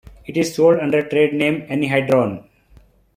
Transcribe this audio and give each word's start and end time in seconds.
It 0.25 0.35
is 0.35 0.55
sold 0.55 0.79
under 0.79 1.03
the 1.03 1.09
trade 1.09 1.35
name 1.35 1.61
anhydrone. 1.67 2.45